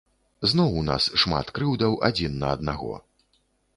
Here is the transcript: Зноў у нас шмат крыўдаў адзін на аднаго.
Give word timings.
Зноў 0.53 0.71
у 0.79 0.81
нас 0.87 1.03
шмат 1.23 1.53
крыўдаў 1.59 1.93
адзін 2.11 2.33
на 2.45 2.51
аднаго. 2.59 2.93